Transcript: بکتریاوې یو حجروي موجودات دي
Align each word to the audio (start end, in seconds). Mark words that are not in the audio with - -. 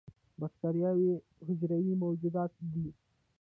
بکتریاوې 0.39 1.05
یو 1.13 1.17
حجروي 1.47 1.93
موجودات 2.03 2.51
دي 2.71 2.87